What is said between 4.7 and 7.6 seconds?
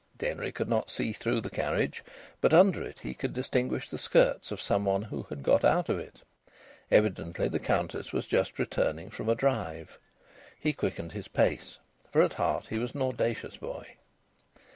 one who got put of it. Evidently the